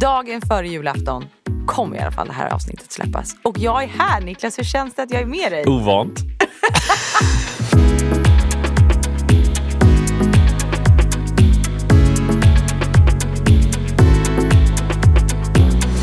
[0.00, 1.24] Dagen före julafton
[1.66, 3.36] kommer i alla fall det här avsnittet släppas.
[3.42, 5.64] Och jag är här Niklas, hur känns det att jag är med dig?
[5.66, 6.18] Ovant.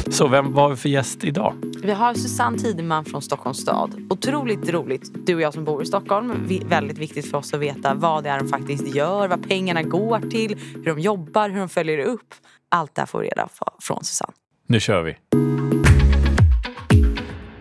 [0.10, 1.54] Så vem var vi för gäst idag?
[1.84, 4.08] Vi har Susanne Tideman från Stockholms stad.
[4.10, 5.26] Otroligt roligt.
[5.26, 6.48] Du och jag som bor i Stockholm.
[6.66, 10.20] Väldigt viktigt för oss att veta vad det är de faktiskt gör, vad pengarna går
[10.20, 12.34] till, hur de jobbar, hur de följer upp.
[12.72, 14.34] Allt det här får vi reda på från Susanne.
[14.68, 15.18] Nu kör vi.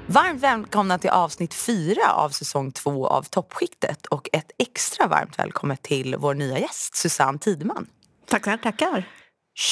[0.06, 5.82] Varmt välkomna till avsnitt fyra av säsong två av Toppskiktet och ett extra varmt välkommet
[5.82, 7.86] till vår nya gäst Susanne Tideman.
[8.26, 9.08] Tackar, tackar.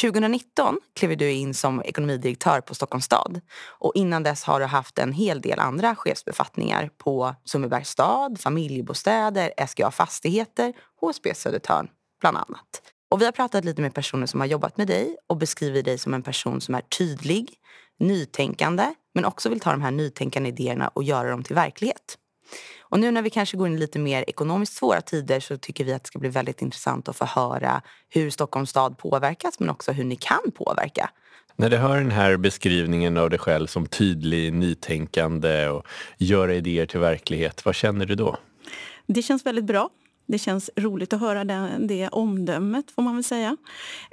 [0.03, 3.41] 2019 klev du in som ekonomidirektör på Stockholms stad.
[3.79, 9.67] Och innan dess har du haft en hel del andra chefsbefattningar på Sundbybergs stad, familjebostäder,
[9.67, 11.89] SGA Fastigheter, HSB Södertörn
[12.21, 12.83] bland annat.
[13.11, 15.99] Och vi har pratat lite med personer som har jobbat med dig och beskriver dig
[15.99, 17.51] som en person som är tydlig,
[17.99, 22.19] nytänkande men också vill ta de här nytänkande idéerna och göra dem till verklighet.
[22.81, 25.85] Och nu när vi kanske går in i lite mer ekonomiskt svåra tider så tycker
[25.85, 29.71] vi att det ska bli väldigt intressant att få höra hur Stockholms stad påverkas men
[29.71, 31.11] också hur ni kan påverka.
[31.57, 35.87] När du hör den här beskrivningen av dig själv som tydlig, nytänkande och
[36.19, 38.37] göra idéer till verklighet, vad känner du då?
[39.07, 39.91] Det känns väldigt bra.
[40.29, 43.57] Det känns roligt att höra det, det omdömet, får man väl säga.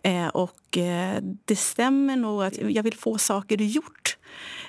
[0.04, 4.18] Eh, och eh, det stämmer nog att jag vill få saker gjort.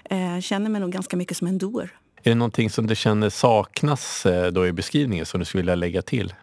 [0.05, 1.91] Eh, känner mig nog ganska mycket som en doer.
[2.23, 5.75] Är det någonting som du känner saknas eh, då i beskrivningen som du skulle vilja
[5.75, 6.35] lägga till?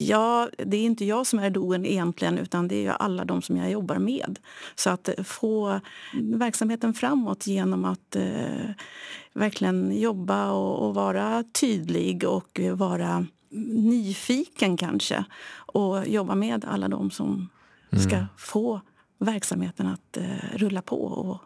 [0.00, 3.56] Ja, det är inte jag som är doen egentligen utan det är alla de som
[3.56, 4.38] jag jobbar med.
[4.74, 5.80] Så att få
[6.22, 8.70] verksamheten framåt genom att eh,
[9.32, 17.10] verkligen jobba och, och, vara tydlig och vara nyfiken kanske och jobba med alla de
[17.10, 17.48] som
[17.90, 18.04] mm.
[18.04, 18.80] ska få
[19.18, 20.24] verksamheten att eh,
[20.54, 21.38] rulla på och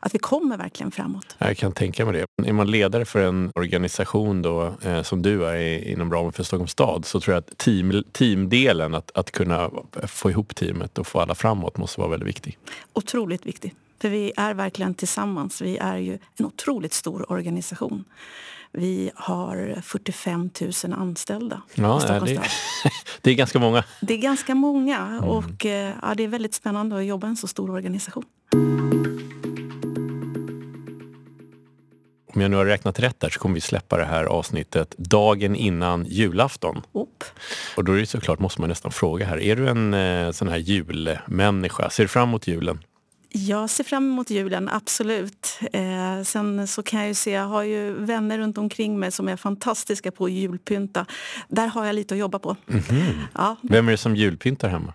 [0.00, 1.36] att vi kommer verkligen framåt.
[1.38, 2.48] Jag kan tänka mig det.
[2.48, 6.42] Är man ledare för en organisation då, eh, som du är i, inom ramen för
[6.42, 9.70] Stockholms stad så tror jag att team, teamdelen, att, att kunna
[10.06, 12.58] få ihop teamet och få alla framåt måste vara väldigt viktig.
[12.92, 13.74] Otroligt viktig.
[14.00, 15.62] För vi är verkligen tillsammans.
[15.62, 18.04] Vi är ju en otroligt stor organisation.
[18.72, 20.50] Vi har 45
[20.84, 22.92] 000 anställda ja, i Stockholms stad.
[23.22, 23.84] det är ganska många.
[24.00, 25.24] Det är ganska många mm.
[25.24, 28.24] och eh, ja, det är väldigt spännande att jobba i en så stor organisation.
[32.34, 35.56] Om jag nu har räknat rätt där så kommer vi släppa det här avsnittet dagen
[35.56, 36.82] innan julafton.
[36.92, 37.24] Upp.
[37.76, 40.48] Och då är det såklart, måste man nästan fråga här, är du en eh, sån
[40.48, 41.90] här julmänniska?
[41.90, 42.78] Ser du fram emot julen?
[43.30, 45.58] Jag ser fram emot julen, absolut.
[45.72, 49.28] Eh, sen så kan jag ju se, jag har ju vänner runt omkring mig som
[49.28, 51.06] är fantastiska på att julpynta.
[51.48, 52.56] Där har jag lite att jobba på.
[52.68, 53.12] Mm -hmm.
[53.34, 53.56] ja.
[53.62, 54.94] Vem är det som julpyntar hemma?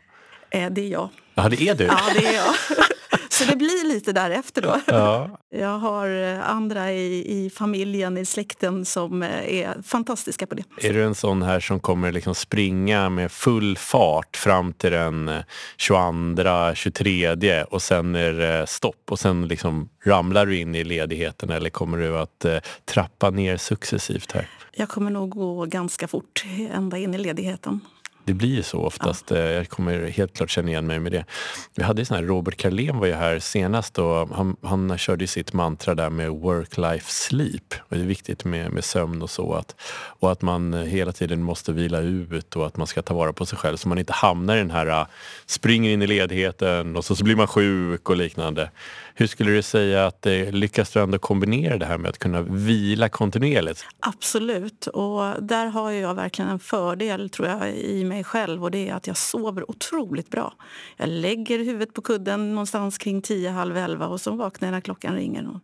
[0.50, 1.10] Eh, det är jag.
[1.36, 1.84] Ja, det är du?
[1.84, 2.54] Ja, det är jag.
[3.34, 4.80] Så det blir lite därefter då.
[4.88, 5.40] Ja.
[5.50, 10.64] Jag har eh, andra i, i familjen, i släkten som eh, är fantastiska på det.
[10.82, 15.32] Är du en sån här som kommer liksom springa med full fart fram till den
[15.78, 21.50] 22, 23 och sen är det stopp och sen liksom ramlar du in i ledigheten
[21.50, 24.50] eller kommer du att eh, trappa ner successivt här?
[24.72, 27.80] Jag kommer nog gå ganska fort ända in i ledigheten.
[28.26, 29.32] Det blir ju så oftast.
[29.32, 29.38] Ja.
[29.38, 31.26] Eh, jag kommer helt klart känna igen mig med det.
[31.76, 35.54] Vi hade sån här, Robert Carlén var ju här senast och han, han körde sitt
[35.54, 37.74] mantra där med work, life, sleep.
[37.90, 39.54] Och det är viktigt med, med sömn och så.
[39.54, 39.76] Att,
[40.20, 43.46] och att man hela tiden måste vila ut och att man ska ta vara på
[43.46, 45.08] sig själv så man inte hamnar i den här äh,
[45.46, 48.70] springer in i ledigheten och så, så blir man sjuk och liknande.
[49.16, 52.42] Hur skulle du säga att det, lyckas du ändå kombinera det här med att kunna
[52.42, 53.86] vila kontinuerligt?
[54.00, 58.90] Absolut, och där har jag verkligen en fördel tror jag i mig själv och det
[58.90, 60.53] är att jag sover otroligt bra.
[60.97, 64.81] Jag lägger huvudet på kudden någonstans kring 10, halv 11 och så vaknar jag när
[64.81, 65.41] klockan ringer.
[65.41, 65.62] Någon,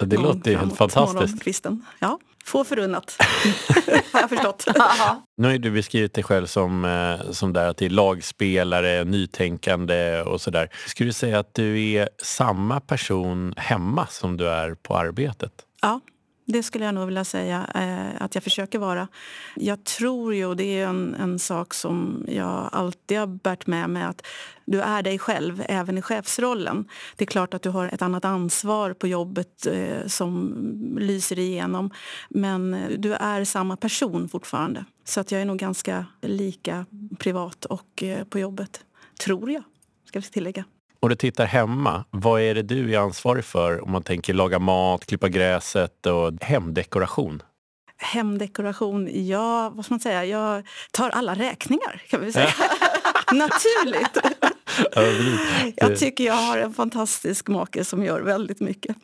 [0.00, 1.66] det låter ju helt fantastiskt.
[1.98, 3.16] Ja, få förunnat,
[4.12, 4.66] har jag förstått.
[5.36, 10.22] nu har du beskrivit dig själv som, eh, som där att det är lagspelare, nytänkande
[10.22, 10.68] och sådär.
[10.86, 15.52] Skulle du säga att du är samma person hemma som du är på arbetet?
[15.82, 16.00] Ja,
[16.44, 19.08] det skulle jag nog vilja säga eh, att jag försöker vara.
[19.56, 23.90] Jag tror ju, och det är en, en sak som jag alltid har bärt med
[23.90, 24.26] mig, att
[24.64, 26.88] du är dig själv även i chefsrollen.
[27.16, 30.54] Det är klart att du har ett annat ansvar på jobbet eh, som
[30.98, 31.90] lyser igenom.
[32.28, 34.84] Men du är samma person fortfarande.
[35.04, 36.86] Så att jag är nog ganska lika
[37.18, 38.84] privat och eh, på jobbet.
[39.24, 39.62] Tror jag,
[40.04, 40.64] ska vi tillägga.
[41.02, 44.58] Och du tittar hemma, vad är det du är ansvarig för om man tänker laga
[44.58, 47.42] mat, klippa gräset och hemdekoration?
[47.96, 52.48] Hemdekoration, ja, vad ska man säga, jag tar alla räkningar kan vi säga.
[53.32, 54.18] Naturligt.
[55.76, 58.96] jag tycker jag har en fantastisk make som gör väldigt mycket.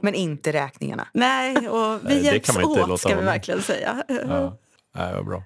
[0.00, 1.06] Men inte räkningarna?
[1.14, 4.04] Nej, och vi Nej, hjälps åt ska vi verkligen säga.
[4.08, 4.58] Ja.
[4.94, 5.42] Nej, vad bra.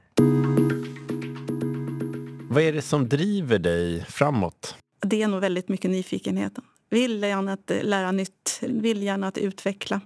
[2.51, 4.77] Vad är det som driver dig framåt?
[5.01, 6.65] Det är nog väldigt mycket nyfikenheten.
[6.91, 10.01] Viljan att lära nytt, viljan att utveckla.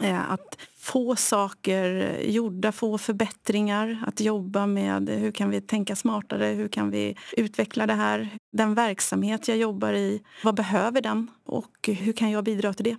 [0.00, 6.46] Eh, att få saker gjorda, få förbättringar, att jobba med hur kan vi tänka smartare,
[6.46, 8.30] hur kan vi utveckla det här.
[8.52, 12.96] Den verksamhet jag jobbar i, vad behöver den och hur kan jag bidra till det?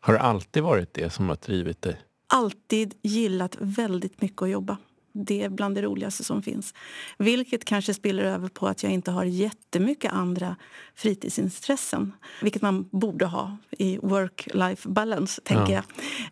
[0.00, 2.00] Har det alltid varit det som har drivit dig?
[2.32, 4.76] Alltid gillat väldigt mycket att jobba
[5.12, 6.74] det är bland det roligaste som finns.
[7.18, 10.56] Vilket kanske spiller över på att jag inte har jättemycket andra
[10.94, 12.12] fritidsintressen.
[12.42, 15.82] Vilket man borde ha i work-life balance, tänker ja.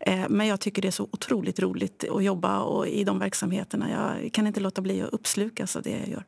[0.01, 0.15] jag.
[0.15, 3.91] Eh, men jag tycker det är så otroligt roligt att jobba och i de verksamheterna.
[3.91, 6.25] Jag kan inte låta bli att uppslukas av det jag gör.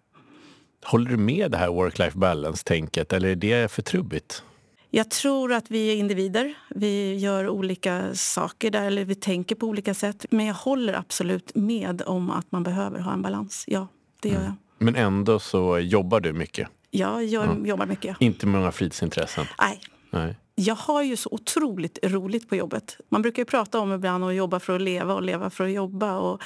[0.85, 4.43] Håller du med det här work-life balance-tänket eller är det för trubbigt?
[4.90, 6.55] Jag tror att vi är individer.
[6.69, 10.26] Vi gör olika saker där, eller vi tänker på olika sätt.
[10.31, 13.64] Men jag håller absolut med om att man behöver ha en balans.
[13.67, 13.88] Ja,
[14.20, 14.46] det gör mm.
[14.46, 14.85] jag.
[14.85, 16.69] Men ändå så jobbar du mycket?
[16.90, 17.67] Ja, jag mm.
[17.67, 18.17] jobbar mycket.
[18.20, 19.46] Inte med några fritidsintressen?
[19.61, 19.81] Nej.
[20.11, 20.37] Nej.
[20.55, 22.96] Jag har ju så otroligt roligt på jobbet.
[23.08, 25.73] Man brukar ju prata om ibland att jobba för att leva och leva för att
[25.73, 26.19] jobba.
[26.19, 26.43] Och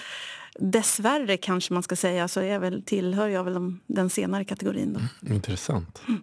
[0.59, 4.93] dessvärre kanske man ska säga så är väl, tillhör jag väl den senare kategorin.
[4.93, 5.01] Då.
[5.23, 6.03] Mm, intressant.
[6.09, 6.23] Mm.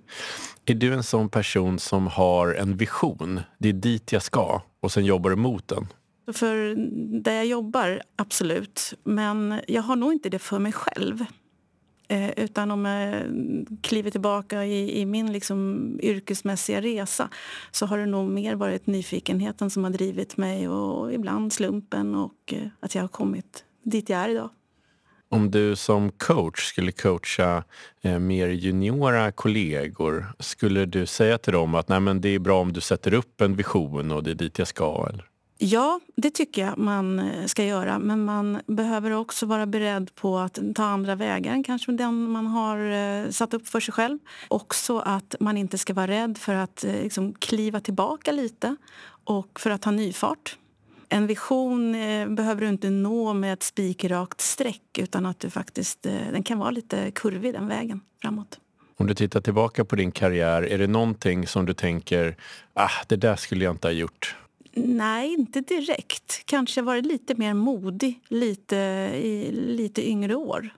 [0.66, 3.42] Är du en sån person som har en vision?
[3.58, 5.88] Det är dit jag ska och sen jobbar du mot den?
[6.34, 6.76] För
[7.22, 8.94] där jag jobbar, absolut.
[9.04, 11.26] Men jag har nog inte det för mig själv.
[12.08, 13.24] Eh, utan om jag
[13.82, 17.30] kliver tillbaka i, i min liksom yrkesmässiga resa
[17.72, 22.54] så har det nog mer varit nyfikenheten som har drivit mig och ibland slumpen och
[22.54, 24.50] eh, att jag har kommit dit jag är idag.
[25.32, 27.64] Om du som coach skulle coacha
[28.02, 32.62] eh, mer juniora kollegor skulle du säga till dem att Nej, men det är bra
[32.62, 35.08] om du sätter upp en vision och det är dit jag ska?
[35.10, 35.30] Eller?
[35.62, 38.00] Ja, det tycker jag man eh, ska göra.
[38.00, 42.48] Men man behöver också vara beredd på att ta andra vägar än kanske den man
[42.48, 44.20] har eh, satt upp för sig själv.
[44.48, 48.76] Också att man inte ska vara rädd för att eh, liksom, kliva tillbaka lite
[49.24, 50.58] och för att ta ny fart.
[51.10, 51.92] En vision
[52.36, 56.72] behöver du inte nå med ett spikrakt streck utan att du faktiskt, den kan vara
[56.72, 58.60] lite kurvig den vägen framåt.
[58.98, 62.36] Om du tittar tillbaka på din karriär, är det någonting som du tänker
[62.74, 64.36] ah, det där skulle jag inte ha gjort?
[64.74, 66.42] Nej, inte direkt.
[66.46, 68.76] Kanske varit lite mer modig lite,
[69.16, 70.70] i lite yngre år.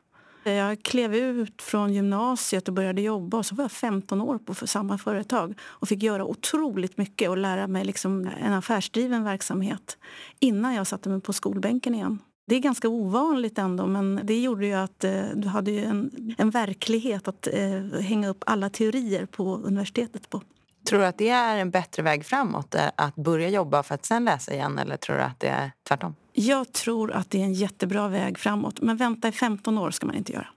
[0.44, 4.38] Eh, jag klev ut från gymnasiet och började jobba och så var jag 15 år
[4.38, 9.98] på samma företag och fick göra otroligt mycket och lära mig liksom en affärsdriven verksamhet
[10.40, 12.20] innan jag satte mig på skolbänken igen.
[12.48, 16.50] Det är ganska ovanligt ändå, men det gjorde ju att eh, du hade en, en
[16.50, 20.42] verklighet att eh, hänga upp alla teorier på universitetet på.
[20.88, 22.76] Tror du att det är en bättre väg framåt?
[22.76, 25.72] Eh, att börja jobba för att sen läsa igen eller tror du att det är
[25.88, 26.16] tvärtom?
[26.34, 28.82] Jag tror att det är en jättebra väg framåt.
[28.82, 30.48] Men vänta i 15 år ska man inte göra.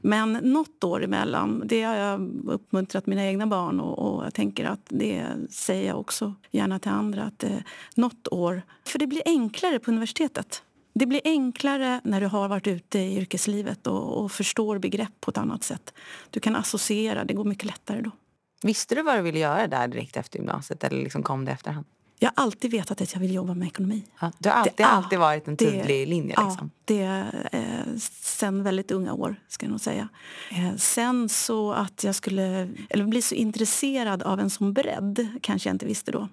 [0.00, 4.64] Men något år emellan, det har jag uppmuntrat mina egna barn och, och jag tänker
[4.64, 7.22] att det säger jag också gärna till andra.
[7.22, 7.50] Att eh,
[7.94, 10.62] något år, för det blir enklare på universitetet.
[10.94, 15.30] Det blir enklare när du har varit ute i yrkeslivet och, och förstår begrepp på
[15.30, 15.94] ett annat sätt.
[16.30, 18.10] Du kan associera, det går mycket lättare då.
[18.62, 21.86] Visste du vad du ville göra där direkt efter gymnasiet eller liksom kom det efterhand?
[22.18, 24.04] Jag har alltid vetat att jag vill jobba med ekonomi.
[24.20, 26.28] Ja, det har alltid, det, alltid varit en tydlig det, linje?
[26.28, 26.56] Liksom.
[26.60, 29.36] Ja, det eh, sen väldigt unga år.
[29.48, 30.08] ska jag nog säga.
[30.50, 35.68] Eh, sen så att jag skulle eller bli så intresserad av en sån bredd kanske
[35.68, 36.28] jag inte visste då.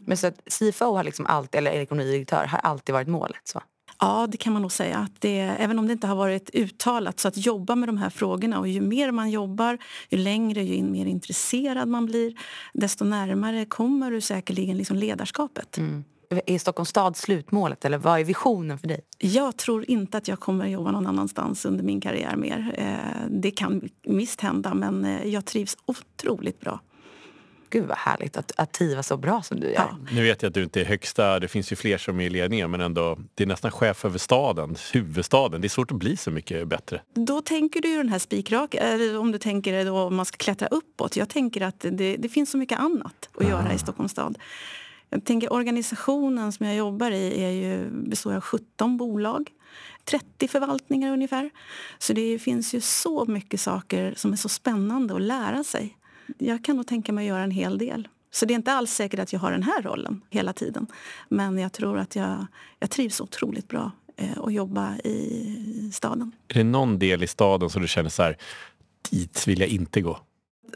[0.00, 3.40] Men så att CFO har liksom alltid, eller ekonomidirektör har alltid varit målet?
[3.44, 3.60] Så.
[3.98, 4.98] Ja, det kan man nog säga.
[4.98, 7.20] Att det, även om det inte har varit uttalat.
[7.20, 9.78] Så att jobba med de här frågorna och ju mer man jobbar,
[10.10, 12.34] ju längre, ju mer intresserad man blir
[12.72, 15.78] desto närmare kommer du säkerligen liksom ledarskapet.
[15.78, 16.04] Mm.
[16.46, 19.00] Är Stockholms stad slutmålet eller vad är visionen för dig?
[19.18, 22.74] Jag tror inte att jag kommer jobba någon annanstans under min karriär mer.
[22.78, 26.80] Eh, det kan visst hända men eh, jag trivs otroligt bra
[27.74, 29.74] gud vad härligt att, att trivas så bra som du gör.
[29.74, 29.98] Ja.
[30.12, 32.30] Nu vet jag att du inte är högsta, det finns ju fler som är i
[32.30, 35.60] ledningen men ändå, det är nästan chef över staden, huvudstaden.
[35.60, 37.00] Det är svårt att bli så mycket bättre.
[37.14, 40.68] Då tänker du ju den här spikraka, om du tänker då om man ska klättra
[40.68, 41.16] uppåt.
[41.16, 44.38] Jag tänker att det, det finns så mycket annat att göra i Stockholms stad.
[45.10, 49.50] Jag tänker organisationen som jag jobbar i är ju, består av 17 bolag.
[50.04, 51.50] 30 förvaltningar ungefär.
[51.98, 55.96] Så det finns ju så mycket saker som är så spännande att lära sig
[56.38, 58.08] jag kan nog tänka mig att göra en hel del.
[58.30, 60.86] Så det är inte alls säkert att jag har den här rollen hela tiden.
[61.28, 62.46] Men jag tror att jag,
[62.78, 66.32] jag trivs otroligt bra eh, att jobba i staden.
[66.48, 68.36] Är det någon del i staden som du känner så här,
[69.10, 70.18] dit vill jag inte gå?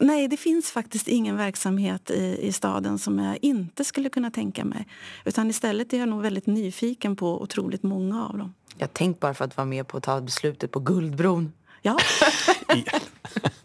[0.01, 4.65] Nej, det finns faktiskt ingen verksamhet i, i staden som jag inte skulle kunna tänka
[4.65, 4.87] mig.
[5.25, 8.53] Utan istället är jag nog väldigt nyfiken på otroligt många av dem.
[8.77, 11.53] Jag tänk bara för att vara med på att ta beslutet på Guldbron.
[11.81, 11.97] Ja.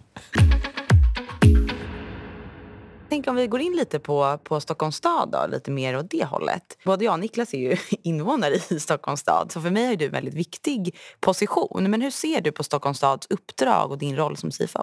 [3.14, 6.24] tänker om vi går in lite på, på Stockholms stad, då, lite mer åt det
[6.24, 6.78] hållet.
[6.84, 10.04] Både jag och Niklas är ju invånare i Stockholms stad, så för mig är du
[10.04, 11.90] en väldigt viktig position.
[11.90, 14.82] Men hur ser du på Stockholms stads uppdrag och din roll som CIFO?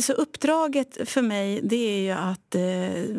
[0.00, 3.16] Så uppdraget för mig det är ju att eh,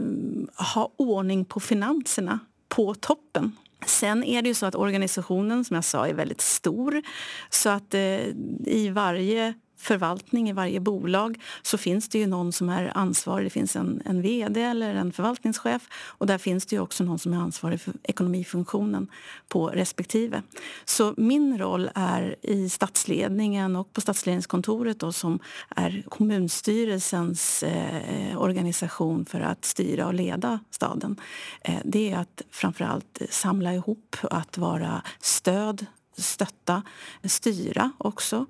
[0.73, 3.55] ha ordning på finanserna på toppen.
[3.85, 7.01] Sen är det ju så att organisationen som jag sa är väldigt stor.
[7.49, 8.27] Så att eh,
[8.65, 9.53] i varje
[9.85, 13.45] förvaltning i varje bolag så finns det ju någon som är ansvarig.
[13.45, 17.19] Det finns en, en vd eller en förvaltningschef och där finns det ju också någon
[17.19, 19.07] som är ansvarig för ekonomifunktionen
[19.47, 20.41] på respektive.
[20.85, 25.39] Så min roll är i statsledningen och på statsledningskontoret då, som
[25.69, 31.19] är kommunstyrelsens eh, organisation för att styra och leda staden.
[31.61, 35.85] Eh, det är att framförallt samla ihop, att vara stöd
[36.17, 36.83] stötta,
[37.23, 38.45] styra också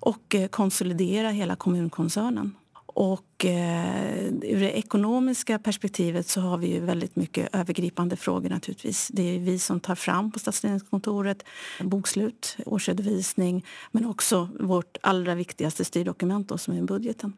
[0.00, 2.54] och eh, konsolidera hela kommunkoncernen.
[2.86, 9.08] Och eh, ur det ekonomiska perspektivet så har vi ju väldigt mycket övergripande frågor naturligtvis.
[9.12, 11.44] Det är vi som tar fram på Stadsledningskontoret
[11.80, 17.32] bokslut, årsredovisning men också vårt allra viktigaste styrdokument då, som är budgeten.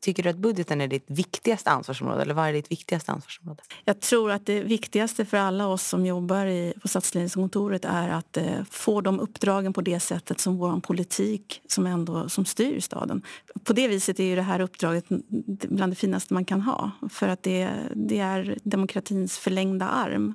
[0.00, 2.22] Tycker du att budgeten är ditt viktigaste ansvarsområde?
[2.22, 3.62] Eller vad är ditt viktigaste ansvarsområde?
[3.84, 8.36] Jag tror att det viktigaste för alla oss som jobbar i, på stadsledningskontoret är att
[8.36, 13.22] eh, få de uppdragen på det sättet som vår politik som, ändå, som styr staden.
[13.64, 15.04] På det viset är ju det här uppdraget
[15.68, 16.90] bland det finaste man kan ha.
[17.10, 20.34] För att det, det är demokratins förlängda arm.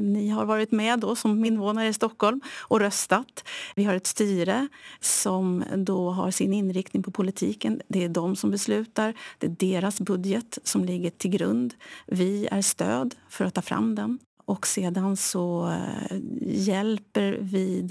[0.00, 3.44] Ni har varit med då som invånare i Stockholm och röstat.
[3.76, 4.68] Vi har ett styre
[5.00, 7.80] som då har sin inriktning på politiken.
[7.88, 9.14] Det är de som beslutar.
[9.38, 11.74] Det är deras budget som ligger till grund.
[12.06, 14.18] Vi är stöd för att ta fram den.
[14.44, 17.90] Och sedan så eh, hjälper vi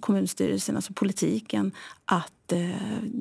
[0.00, 1.72] kommunstyrelsen, alltså politiken
[2.04, 2.70] att eh,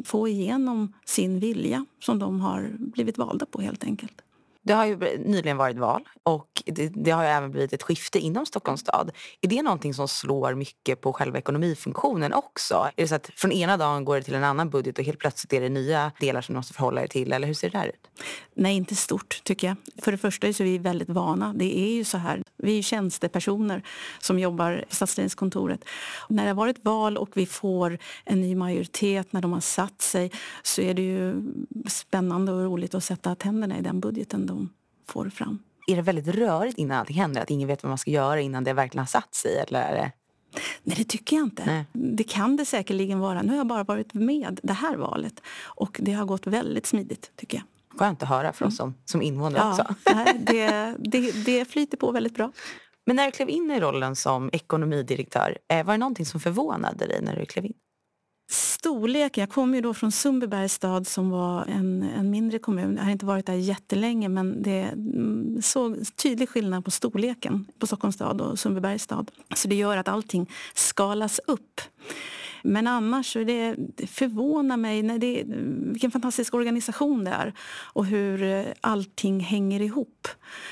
[0.06, 4.22] få igenom sin vilja som de har blivit valda på helt enkelt.
[4.70, 8.20] Det har ju nyligen varit val och det, det, har ju även blivit ett skifte
[8.20, 9.12] inom Stockholms stad.
[9.42, 12.74] Är det någonting som slår mycket på själva ekonomifunktionen också?
[12.96, 15.20] Är det så att från ena dagen går det till en annan budget och helt
[15.20, 17.34] plötsligt är det nya delar som ni måste förhålla er till?
[17.34, 18.10] Eller hur ser det där ut?
[18.54, 19.76] Nej, inte stort tycker jag.
[20.04, 21.54] För det första så är vi väldigt vana.
[21.56, 22.44] Det är ju så här.
[22.58, 23.84] Vi är tjänstepersoner
[24.20, 25.86] som jobbar på stadsledningskontoret.
[26.30, 30.02] När det har varit val och vi får en ny majoritet när de har satt
[30.02, 30.32] sig
[30.64, 31.42] så är det ju
[31.88, 34.46] spännande och roligt att sätta tänderna i den budgeten
[35.10, 35.60] får fram.
[35.88, 37.42] Är det väldigt rörigt innan allting händer?
[37.42, 39.58] Att ingen vet vad man ska göra innan det verkligen har satt sig?
[39.58, 40.12] Eller.
[40.84, 41.64] Nej, det tycker jag inte.
[41.66, 41.86] Nej.
[41.94, 43.42] Det kan det säkerligen vara.
[43.42, 47.32] Nu har jag bara varit med det här valet och det har gått väldigt smidigt
[47.36, 48.00] tycker jag.
[48.00, 49.96] Skönt att höra för oss som, som invånare ja, också.
[50.40, 52.52] det, det, det flyter på väldigt bra.
[53.06, 57.08] Men när du klev in i rollen som ekonomidirektör, eh, var det någonting som förvånade
[57.08, 57.74] dig när du klev in?
[58.50, 62.96] Storlek, jag kommer ju då från Sundbybergs stad som var en, en mindre kommun.
[62.98, 64.94] Jag har inte varit där jättelänge men det
[65.62, 69.32] såg tydlig skillnad på storleken på Stockholms stad och Sundbybergs stad.
[69.56, 71.82] Så det gör att allting skalas upp.
[72.64, 75.44] Men annars så det, det förvånar mig när det,
[75.92, 77.54] vilken fantastisk organisation det är
[77.94, 80.28] och hur allting hänger ihop.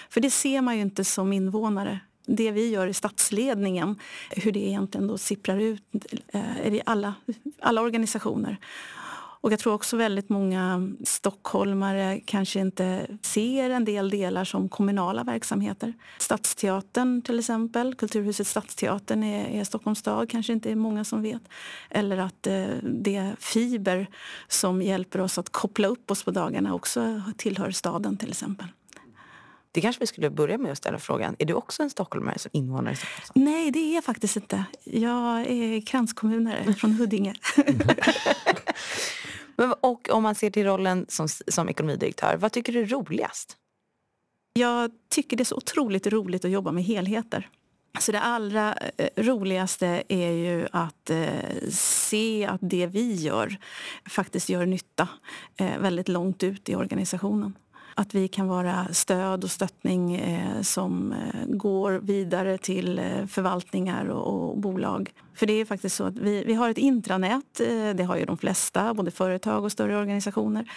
[0.10, 4.60] För det ser man ju inte som invånare det vi gör i statsledningen, hur det
[4.60, 5.84] egentligen då sipprar ut
[6.28, 7.14] eh, i alla,
[7.60, 8.58] alla organisationer.
[9.42, 15.24] Och jag tror också väldigt många stockholmare kanske inte ser en del delar som kommunala
[15.24, 15.94] verksamheter.
[16.18, 21.42] Stadsteatern till exempel, Kulturhuset Stadsteatern är, är Stockholms stad, kanske inte är många som vet.
[21.90, 24.08] Eller att eh, det fiber
[24.48, 28.68] som hjälper oss att koppla upp oss på dagarna också tillhör staden till exempel.
[29.78, 31.36] Det kanske vi skulle börja med att ställa frågan.
[31.40, 33.46] Är du också en stockholmare som invånare i Stockholm?
[33.46, 34.66] Nej, det är jag faktiskt inte.
[34.84, 37.34] Jag är kranskommunare från Huddinge.
[39.82, 43.58] och om man ser till rollen som, som ekonomidirektör, vad tycker du är roligast?
[44.54, 47.50] Jag tycker det är så otroligt roligt att jobba med helheter.
[48.00, 53.58] Så det allra eh, roligaste är ju att eh, se att det vi gör
[54.10, 55.08] faktiskt gör nytta
[55.58, 57.54] eh, väldigt långt ut i organisationen
[58.00, 64.06] att vi kan vara stöd och stöttning eh, som eh, går vidare till eh, förvaltningar
[64.06, 65.12] och, och, bolag.
[65.34, 68.26] För det är faktiskt så att vi, vi har ett intranät, eh, det har ju
[68.26, 70.72] de flesta, både företag och större organisationer.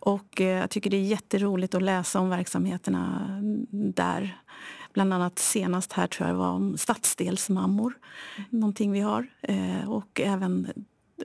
[0.00, 3.28] Och eh, jag tycker det är jätteroligt att läsa om verksamheterna
[3.70, 4.38] där.
[4.92, 7.94] Bland annat senast här tror jag det var om stadsdelsmammor,
[8.50, 9.26] någonting vi har.
[9.42, 10.68] Eh, och även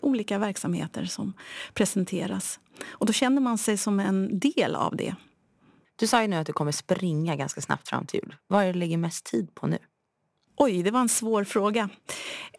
[0.01, 1.33] olika verksamheter som
[1.73, 2.59] presenteras.
[2.89, 5.15] Och då känner man sig som en del av det.
[6.01, 8.35] Du sa ju nu att du kommer springa ganska snabbt fram till jul.
[8.47, 9.77] Vad är det du lägger mest tid på nu?
[10.57, 11.89] Oj, det var en svår fråga.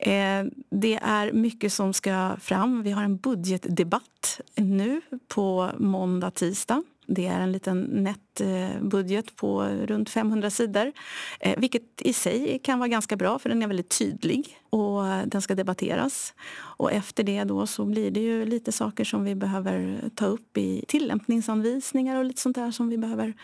[0.01, 2.83] Eh, det är mycket som ska fram.
[2.83, 6.83] Vi har en budgetdebatt nu på måndag, tisdag.
[7.07, 8.41] Det är en liten nätt
[8.81, 10.93] budget på runt 500 sidor.
[11.41, 15.43] Eh, vilket i sig kan vara ganska bra för den är väldigt tydlig och den
[15.43, 16.35] ska debatteras.
[16.55, 20.57] Och efter det då så blir det ju lite saker som vi behöver ta upp
[20.57, 23.35] i tillämpningsanvisningar och lite sånt där som vi behöver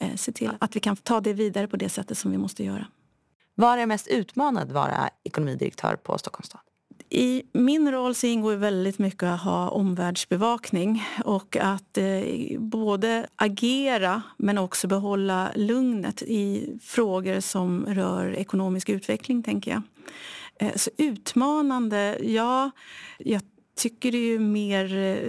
[0.00, 2.64] eh, se till att vi kan ta det vidare på det sättet som vi måste
[2.64, 2.86] göra.
[3.54, 6.60] Vad är det mest utmanande att vara ekonomidirektör på Stockholms stad?
[7.10, 14.22] I min roll så ingår väldigt mycket att ha omvärldsbevakning och att eh, både agera
[14.36, 19.82] men också behålla lugnet i frågor som rör ekonomisk utveckling, tänker jag.
[20.60, 22.70] Eh, så utmanande, ja,
[23.18, 23.42] jag
[23.76, 24.88] tycker det är mer,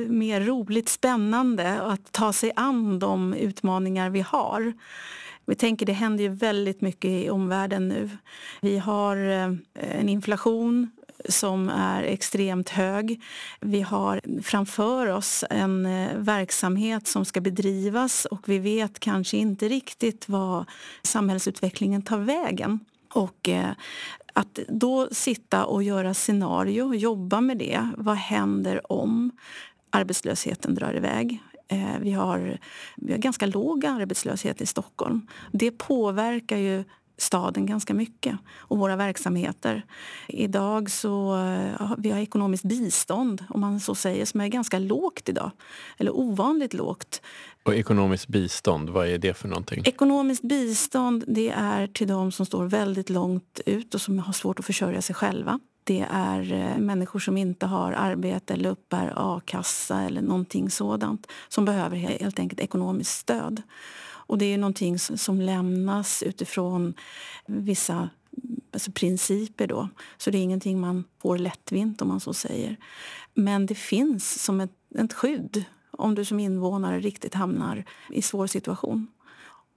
[0.10, 4.74] mer roligt, spännande att ta sig an de utmaningar vi har.
[5.46, 8.10] Vi tänker det händer ju väldigt mycket i omvärlden nu.
[8.62, 10.92] Vi har eh, en inflation
[11.30, 13.22] som är extremt hög.
[13.60, 19.68] Vi har framför oss en eh, verksamhet som ska bedrivas och vi vet kanske inte
[19.68, 20.66] riktigt vad
[21.04, 22.80] samhällsutvecklingen tar vägen.
[23.14, 23.72] Och eh,
[24.34, 27.90] att då sitta och göra scenario, och jobba med det.
[27.98, 29.32] Vad händer om
[29.90, 31.44] arbetslösheten drar iväg?
[31.68, 32.58] Eh, vi har,
[32.96, 35.28] vi har ganska låg arbetslöshet i Stockholm.
[35.52, 36.84] Det påverkar ju
[37.18, 39.86] staden ganska mycket och våra verksamheter.
[40.28, 45.30] Idag så eh, vi har ekonomiskt bistånd, om man så säger, som är ganska lågt
[45.30, 45.52] idag.
[45.98, 47.22] Eller ovanligt lågt.
[47.64, 49.84] Och ekonomiskt bistånd, vad är det för någonting?
[49.86, 54.60] Ekonomiskt bistånd det är till de som står väldigt långt ut och som har svårt
[54.60, 55.60] att försörja sig själva.
[55.84, 61.66] Det är eh, människor som inte har arbete eller uppbär a-kassa eller någonting sådant som
[61.66, 63.62] behöver helt enkelt ekonomiskt stöd.
[64.28, 66.94] Och det är någonting som lämnas utifrån
[67.46, 68.10] vissa
[68.72, 69.68] alltså principer.
[69.68, 69.90] Då.
[70.18, 72.78] Så det är ingenting man får lättvint om man så säger.
[73.34, 78.48] Men det finns som ett, ett skydd om du som invånare riktigt hamnar i svår
[78.48, 79.08] situation.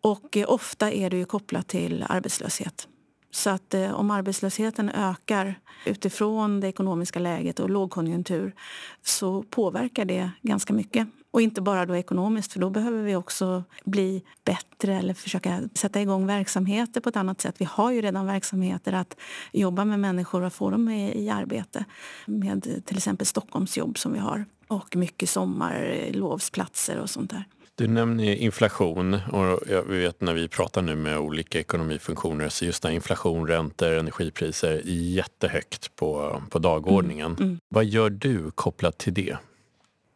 [0.00, 2.88] Och eh, ofta är det ju kopplat till arbetslöshet.
[3.30, 8.54] Så att eh, om arbetslösheten ökar utifrån det ekonomiska läget och lågkonjunktur
[9.02, 11.08] så påverkar det ganska mycket.
[11.30, 16.00] Och inte bara då ekonomiskt, för då behöver vi också bli bättre eller försöka sätta
[16.00, 17.54] igång verksamheter på ett annat sätt.
[17.58, 19.16] Vi har ju redan verksamheter att
[19.52, 21.84] jobba med människor och få dem i arbete.
[22.26, 27.44] Med till exempel Stockholmsjobb som vi har och mycket sommarlovsplatser och sånt där.
[27.74, 32.84] Du nämner inflation och jag vet när vi pratar nu med olika ekonomifunktioner så just
[32.84, 37.26] när inflation, räntor, energipriser är jättehögt på, på dagordningen.
[37.26, 37.58] Mm, mm.
[37.68, 39.36] Vad gör du kopplat till det?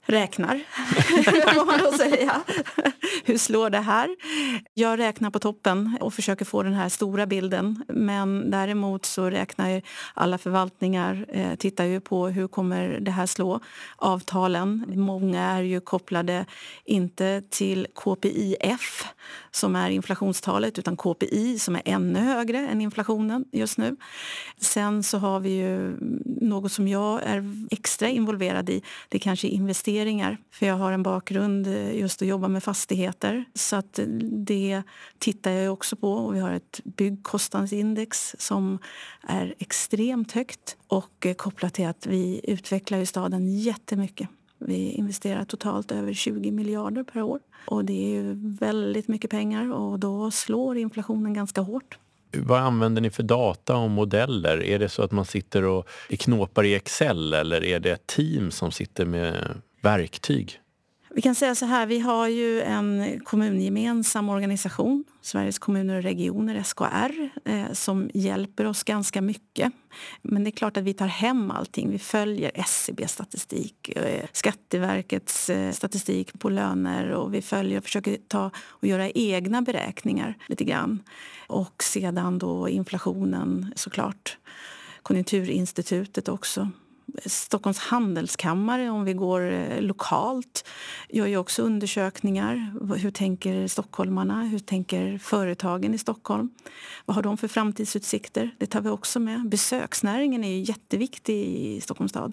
[0.07, 0.63] Räknar,
[1.55, 2.43] får man då säga.
[3.25, 4.17] Hur slår det här?
[4.75, 7.85] Jag räknar på toppen och försöker få den här stora bilden.
[7.89, 9.83] Men däremot så räknar
[10.15, 13.61] alla förvaltningar, eh, tittar ju på hur kommer det här slå.
[13.97, 16.47] Avtalen, många är ju kopplade
[16.85, 19.05] inte till KPIF
[19.51, 23.97] som är inflationstalet utan KPI som är ännu högre än inflationen just nu.
[24.59, 25.97] Sen så har vi ju
[26.41, 28.83] något som jag är extra involverad i.
[29.09, 29.49] Det är kanske
[29.95, 30.39] investeringar.
[30.51, 33.45] För jag har en bakgrund eh, just att jobba med fastigheter.
[33.55, 34.07] Så att eh,
[34.47, 34.83] det
[35.19, 36.13] tittar jag också på.
[36.13, 38.79] Och vi har ett byggkostnadsindex som
[39.23, 44.29] är extremt högt och eh, kopplat till att vi utvecklar i staden jättemycket.
[44.59, 47.41] Vi investerar totalt över 20 miljarder per år.
[47.67, 51.99] Och det är ju väldigt mycket pengar och då slår inflationen ganska hårt.
[52.37, 54.63] Vad använder ni för data och modeller?
[54.63, 58.51] Är det så att man sitter och knåpar i Excel eller är det ett team
[58.51, 60.61] som sitter med verktyg?
[61.17, 66.63] Vi kan säga så här, vi har ju en kommungemensam organisation, Sveriges kommuner och regioner,
[66.63, 69.73] SKR, eh, som hjälper oss ganska mycket.
[70.23, 71.91] Men det är klart att vi tar hem allting.
[71.91, 78.51] Vi följer SCB-statistik, eh, Skatteverkets eh, statistik på löner och vi följer och försöker ta
[78.57, 81.03] och göra egna beräkningar lite grann.
[81.47, 84.39] Och sedan då inflationen såklart.
[85.03, 86.71] Konjunkturinstitutet också.
[87.27, 90.69] Stockholms handelskammare, om vi går eh, lokalt,
[91.09, 92.73] gör ju också undersökningar.
[92.97, 94.43] Hur tänker stockholmarna?
[94.43, 96.51] Hur tänker företagen i Stockholm?
[97.05, 98.51] Vad har de för framtidsutsikter?
[98.59, 99.49] Det tar vi också med.
[99.49, 102.33] Besöksnäringen är ju jätteviktig i Stockholms stad.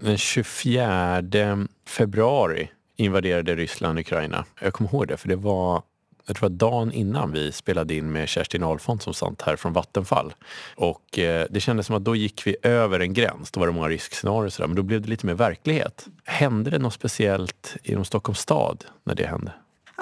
[0.00, 1.22] Den 24
[1.88, 4.44] februari invaderade Ryssland Ukraina.
[4.60, 5.82] Jag kommer ihåg det, för det var
[6.26, 9.72] jag tror att dagen innan vi spelade in med Kerstin Alfons som sant här från
[9.72, 10.34] Vattenfall.
[10.76, 13.50] Och eh, det kändes som att då gick vi över en gräns.
[13.50, 16.06] Då var det många riskscenarier och sådär, men då blev det lite mer verklighet.
[16.24, 19.52] Hände det något speciellt inom Stockholms stad när det hände?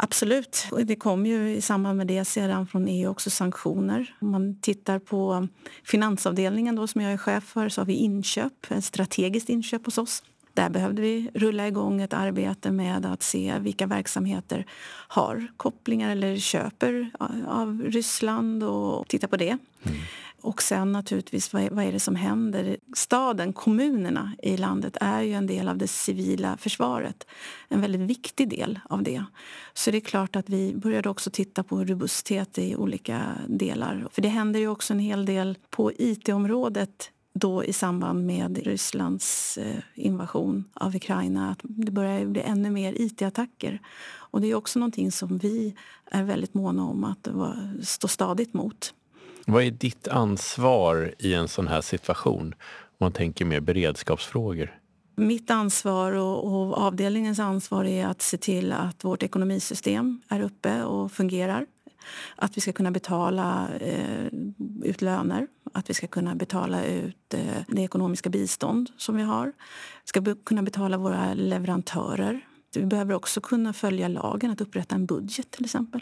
[0.00, 0.66] Absolut.
[0.84, 4.14] Det kom ju i samband med det sedan från EU också sanktioner.
[4.20, 5.48] Om man tittar på
[5.84, 9.98] finansavdelningen då, som jag är chef för så har vi inköp, ett strategiskt inköp hos
[9.98, 10.22] oss.
[10.58, 14.66] Där behövde vi rulla igång ett arbete med att se vilka verksamheter
[15.08, 17.10] har kopplingar eller köper
[17.46, 19.58] av Ryssland och titta på det.
[19.82, 19.98] Mm.
[20.40, 22.76] Och sen naturligtvis, vad är, vad är det som händer?
[22.96, 27.26] Staden, kommunerna i landet är ju en del av det civila försvaret.
[27.68, 29.24] En väldigt viktig del av det.
[29.74, 34.08] Så det är klart att vi började också titta på robusthet i olika delar.
[34.10, 39.58] För det händer ju också en hel del på IT-området då i samband med Rysslands
[39.58, 43.80] eh, invasion av Ukraina att det börjar bli ännu mer it-attacker.
[44.30, 45.74] Och det är också någonting som vi
[46.10, 47.28] är väldigt måna om att
[47.86, 48.94] stå stadigt mot.
[49.46, 52.54] Vad är ditt ansvar i en sån här situation?
[52.54, 54.78] Om man tänker mer beredskapsfrågor.
[55.16, 60.82] Mitt ansvar och, och avdelningens ansvar är att se till att vårt ekonomisystem är uppe
[60.82, 61.66] och fungerar.
[62.36, 64.26] Att vi ska kunna betala eh,
[64.84, 69.46] ut löner, att vi ska kunna betala ut eh, det ekonomiska bistånd som vi har.
[69.46, 69.52] Vi
[70.04, 72.40] ska kunna betala våra leverantörer.
[72.74, 76.00] Vi behöver också kunna följa lagen, att upprätta en budget till exempel.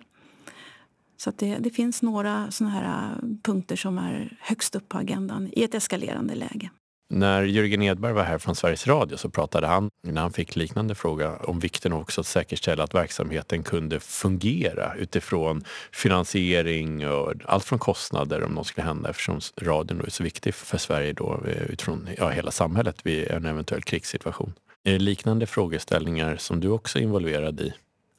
[1.17, 5.49] Så det, det, finns några såna här eh, punkter som är högst upp på agendan
[5.53, 6.71] i ett eskalerande läge.
[7.09, 10.95] När Jörgen Edberg var här från Sveriges Radio så pratade han, när han fick liknande
[10.95, 17.65] fråga, om vikten av också att säkerställa att verksamheten kunde fungera utifrån finansiering och allt
[17.65, 21.63] från kostnader om något skulle hända eftersom radion är så viktig för Sverige då eh,
[21.63, 24.53] utifrån ja, hela samhället vid en eventuell krigssituation.
[24.85, 27.73] Är det liknande frågeställningar som du också är involverad i?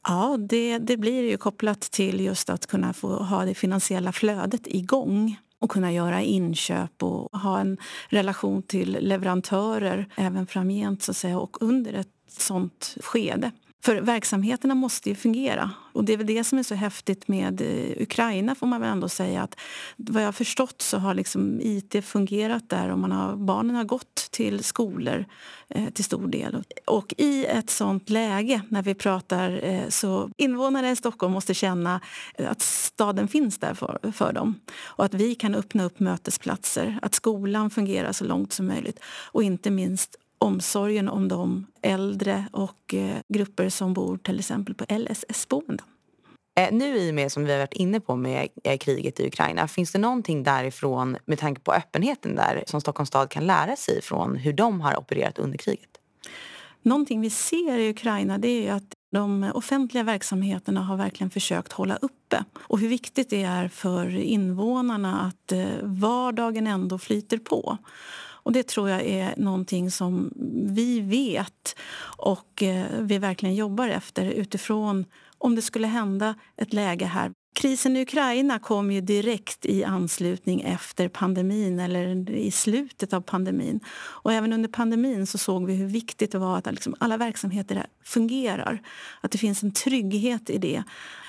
[0.08, 4.62] Ja, det, det blir ju kopplat till just att kunna få ha det finansiella flödet
[4.65, 7.78] igång och kunna göra inköp och ha en
[8.10, 13.52] relation till leverantörer även framgent så att säga, och under ett sånt skede.
[13.88, 15.71] För verksamheterna måste ju fungera.
[15.93, 18.89] Och det är väl det som är så häftigt med eh, Ukraina får man väl
[18.89, 19.43] ändå säga.
[19.43, 19.56] att
[19.95, 23.84] Vad jag har förstått så har liksom IT fungerat där och man har, barnen har
[23.84, 25.26] gått till skolor
[25.69, 26.63] eh, till stor del.
[26.86, 32.02] Och i ett sånt läge när vi pratar eh, så invånare i Stockholm måste känna
[32.38, 34.60] eh, att staden finns där för, för dem.
[34.84, 39.00] Och att vi kan öppna upp mötesplatser, att skolan fungerar så långt som möjligt.
[39.32, 44.86] Och inte minst omsorgen om de äldre och eh, grupper som bor till exempel på
[44.89, 45.86] LSS-boenden.
[46.60, 49.28] Eh, nu i och med som vi har varit inne på med eh, kriget i
[49.28, 53.76] Ukraina, finns det någonting därifrån med tanke på öppenheten där som Stockholms stad kan lära
[53.76, 55.89] sig från hur de har opererat under kriget?
[56.82, 61.95] Någonting vi ser i Ukraina det är att de offentliga verksamheterna har verkligen försökt hålla
[61.95, 62.43] uppe.
[62.60, 67.78] Och hur viktigt det är för invånarna att vardagen ändå flyter på.
[68.47, 70.31] Och det tror jag är någonting som
[70.75, 71.75] vi vet
[72.17, 75.05] och eh, vi verkligen jobbar efter utifrån
[75.38, 77.31] om det skulle hända ett läge här.
[77.58, 83.80] Krisen i Ukraina kom ju direkt i anslutning efter pandemin eller i slutet av pandemin.
[83.98, 87.86] Och även under pandemin så såg vi hur viktigt det var att liksom alla verksamheter
[88.04, 88.82] fungerar.
[89.22, 90.84] Att det finns en trygghet i det.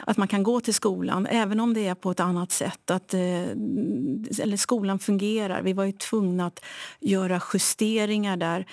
[0.07, 2.91] Att man kan gå till skolan även om det är på ett annat sätt.
[2.91, 3.21] Att, eh,
[4.41, 5.63] eller skolan fungerar.
[5.63, 6.65] Vi var ju tvungna att
[7.01, 8.67] göra justeringar där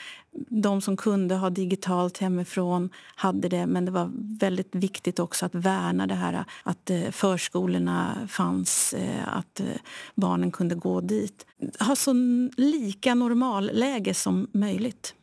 [0.50, 5.56] de som kunde ha digitalt hemifrån hade det men det var väldigt viktigt också att
[5.56, 9.66] värna det här att eh, förskolorna fanns, eh, att eh,
[10.16, 11.46] barnen kunde gå dit.
[11.80, 12.14] Ha så
[12.58, 15.14] lika normalläge som möjligt.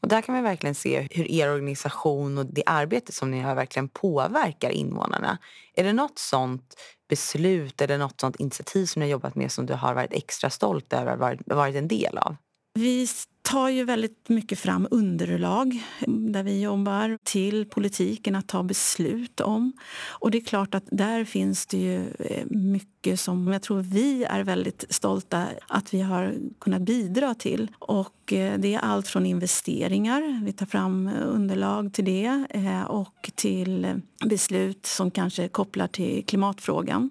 [0.00, 3.54] Och där kan vi verkligen se hur er organisation och det arbete som ni har
[3.54, 5.38] verkligen påverkar invånarna.
[5.74, 6.74] Är det något sånt
[7.08, 10.50] beslut eller något sånt initiativ som ni har jobbat med som du har varit extra
[10.50, 12.36] stolt över att ha varit en del av?
[12.74, 13.06] Vi
[13.48, 19.40] tar ju väldigt mycket fram underlag eh, där vi jobbar till politiken att ta beslut
[19.40, 19.72] om.
[20.08, 24.24] Och det är klart att där finns det ju eh, mycket som jag tror vi
[24.24, 27.70] är väldigt stolta att vi har kunnat bidra till.
[27.78, 32.44] Och eh, det är allt från investeringar, vi tar fram underlag till det
[32.88, 37.10] och till beslut som kanske kopplar till klimatfrågan.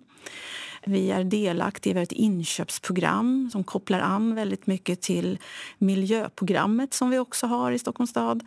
[0.87, 5.39] Vi är delaktiga i ett inköpsprogram som kopplar an väldigt mycket till
[5.77, 8.43] miljöprogrammet som vi också har i Stockholms stad.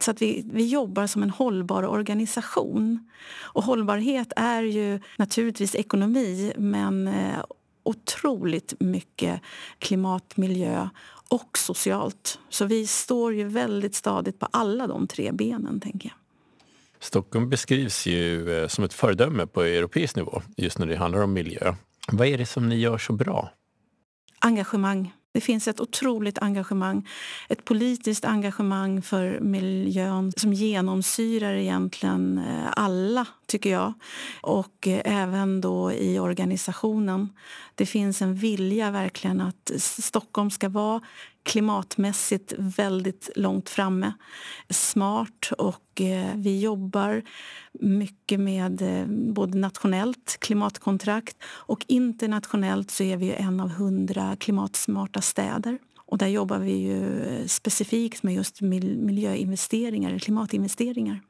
[0.00, 3.10] Så att vi, vi jobbar som en hållbar organisation.
[3.40, 7.44] Och hållbarhet är ju naturligtvis ekonomi men eh,
[7.82, 9.40] otroligt mycket
[9.78, 10.88] klimat, miljö
[11.28, 12.38] och socialt.
[12.48, 16.21] Så vi står ju väldigt stadigt på alla de tre benen, tänker jag.
[17.02, 21.32] Stockholm beskrivs ju eh, som ett föredöme på europeisk nivå just när det handlar om
[21.32, 21.74] miljö.
[22.12, 23.50] Vad är det som ni gör så bra?
[24.38, 25.12] Engagemang.
[25.34, 27.08] Det finns ett otroligt engagemang,
[27.48, 33.92] ett politiskt engagemang för miljön som genomsyrar egentligen eh, alla, tycker jag.
[34.40, 37.28] Och eh, även då i organisationen.
[37.74, 41.00] Det finns en vilja verkligen att Stockholm ska vara
[41.42, 44.12] klimatmässigt väldigt långt framme.
[44.70, 47.22] Smart och eh, vi jobbar
[47.72, 55.20] mycket med eh, både nationellt klimatkontrakt och internationellt så är vi en av hundra klimatsmarta
[55.20, 55.78] städer.
[55.96, 61.20] Och där jobbar vi ju eh, specifikt med just miljöinvesteringar, klimatinvesteringar.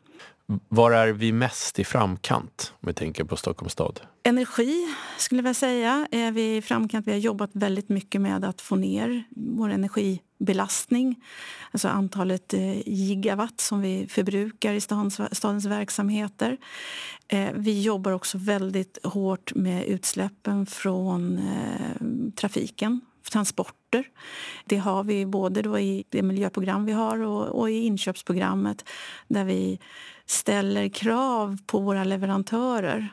[0.68, 4.00] Var är vi mest i framkant om vi tänker på Stockholms stad?
[4.24, 7.06] Energi skulle jag vilja säga är vi i framkant.
[7.06, 11.24] Vi har jobbat väldigt mycket med att få ner vår energibelastning.
[11.70, 16.56] Alltså antalet eh, gigawatt som vi förbrukar i stadens, stadens verksamheter.
[17.28, 22.06] Eh, vi jobbar också väldigt hårt med utsläppen från eh,
[22.36, 23.00] trafiken
[23.32, 24.04] transporter.
[24.64, 28.88] Det har vi både då i det miljöprogram vi har och, och, i inköpsprogrammet
[29.28, 29.78] där vi
[30.26, 33.08] ställer krav på våra leverantörer.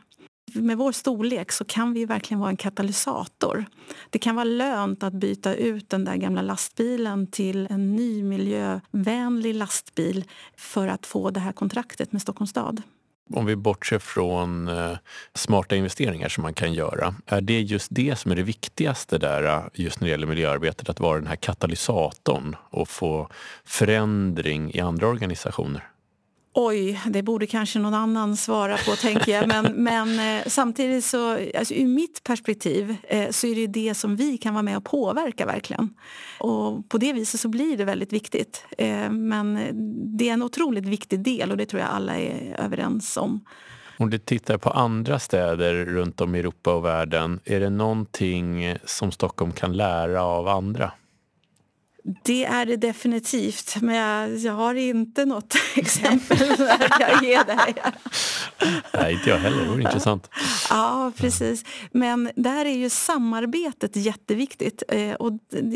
[0.54, 3.66] Med vår storlek så kan vi verkligen vara en katalysator.
[4.10, 9.56] Det kan vara lönt att byta ut den där gamla lastbilen till en ny miljövänlig
[9.56, 10.26] lastbil
[10.58, 12.82] för att få det här kontraktet med Stockholms stad.
[13.34, 14.98] Om vi bortser från eh,
[15.34, 19.44] smarta investeringar som man kan göra, är det just det som är det viktigaste där
[19.44, 20.90] eh, just när det gäller miljöarbetet?
[20.90, 23.30] Att vara den här katalysatorn och få
[23.66, 25.90] förändring i andra organisationer?
[26.54, 29.48] Oj, det borde kanske någon annan svara på, tänker jag.
[29.48, 34.16] Men, men eh, samtidigt, så, alltså, ur mitt perspektiv, eh, så är det det som
[34.16, 35.94] vi kan vara med och påverka verkligen.
[36.40, 38.66] Och på det viset så blir det väldigt viktigt.
[38.78, 39.60] Eh, men
[40.18, 43.42] det är en otroligt viktig del och det tror jag alla är överens om.
[43.98, 48.76] Om du tittar på andra städer runt om i Europa och världen, är det någonting
[48.86, 50.92] som Stockholm kan lära av andra?
[52.24, 57.76] Det är det definitivt, men jag, jag har inte något exempel där jag ger dig.
[58.94, 59.64] Nej, inte jag heller.
[59.64, 60.30] Det vore intressant.
[60.70, 61.66] Ja, precis.
[61.92, 64.84] Men där är ju samarbetet jätteviktigt.
[64.88, 65.32] Eh, och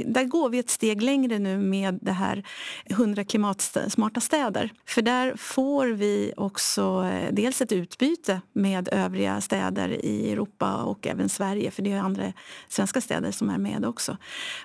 [0.06, 2.43] där går vi ett steg längre nu med det här
[2.86, 4.69] 100 klimatsmarta städer.
[4.86, 11.08] För där får vi också eh, dels ett utbyte med övriga städer i Europa och
[11.08, 12.34] även Sverige, för det är andra
[12.67, 14.17] svenska städer som är med också.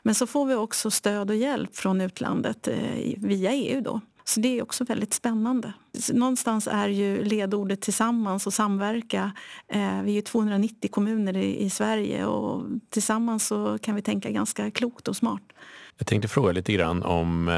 [0.02, 2.76] Men så får vi också stöd och hjälp hjälp från utlandet eh,
[3.16, 3.80] via EU.
[3.80, 4.00] Då.
[4.24, 5.72] Så det är också väldigt spännande.
[6.12, 9.32] Någonstans är ju ledordet tillsammans och samverka.
[9.68, 15.08] Eh, vi är 290 kommuner i Sverige och tillsammans så kan vi tänka ganska klokt
[15.08, 15.42] och smart.
[15.98, 17.48] Jag tänkte fråga lite grann om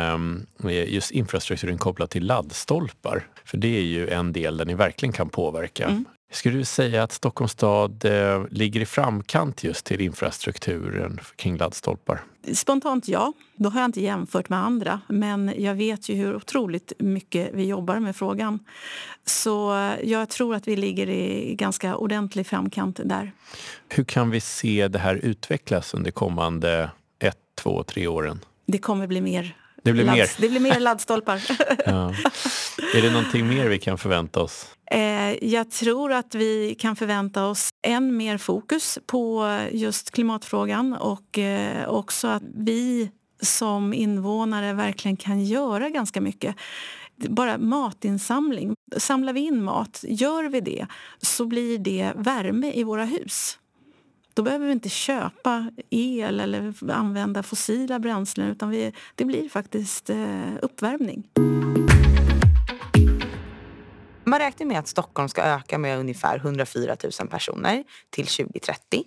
[0.65, 3.27] eh, just infrastrukturen kopplat till laddstolpar.
[3.45, 5.85] För det är ju en del där ni verkligen kan påverka.
[5.85, 6.05] Mm.
[6.33, 12.23] Skulle du säga att Stockholms stad eh, ligger i framkant just till infrastrukturen kring laddstolpar?
[12.55, 13.33] Spontant ja.
[13.57, 15.01] Då har jag inte jämfört med andra.
[15.09, 18.59] Men jag vet ju hur otroligt mycket vi jobbar med frågan.
[19.25, 23.33] Så jag tror att vi ligger i ganska ordentlig framkant där.
[23.89, 28.41] Hur kan vi se det här utvecklas under kommande ett, två, tre åren?
[28.67, 30.31] Det kommer bli mer det blir, mer.
[30.39, 31.43] det blir mer laddstolpar.
[31.87, 32.15] ja.
[32.95, 34.67] Är det någonting mer vi kan förvänta oss?
[34.91, 41.39] Eh, jag tror att vi kan förvänta oss än mer fokus på just klimatfrågan och
[41.39, 43.11] eh, också att vi
[43.43, 46.57] som invånare verkligen kan göra ganska mycket.
[47.17, 48.75] Bara matinsamling.
[48.97, 50.87] Samlar vi in mat, gör vi det,
[51.23, 53.59] så blir det värme i våra hus.
[54.35, 60.11] Då behöver vi inte köpa el eller använda fossila bränslen utan vi, det blir faktiskt
[60.11, 61.25] eh, uppvärmning.
[64.25, 69.03] Man räknar med att Stockholm ska öka med ungefär 104 000 personer till 2030.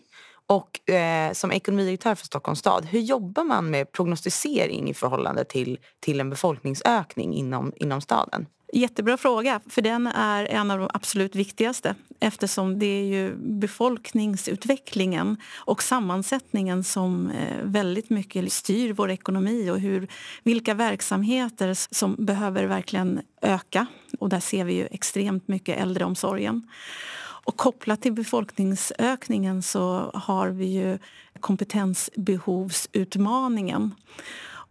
[0.47, 5.79] Och eh, som ekonomidirektör för Stockholms stad, hur jobbar man med prognostisering i förhållande till,
[5.99, 8.45] till en befolkningsökning inom, inom staden?
[8.75, 15.37] Jättebra fråga, för den är en av de absolut viktigaste eftersom det är ju befolkningsutvecklingen
[15.55, 20.07] och sammansättningen som eh, väldigt mycket styr vår ekonomi och hur,
[20.43, 23.85] vilka verksamheter som behöver verkligen öka.
[24.19, 26.67] Och där ser vi ju extremt mycket äldreomsorgen.
[27.45, 30.97] Och kopplat till befolkningsökningen så har vi ju
[31.39, 33.95] kompetensbehovsutmaningen.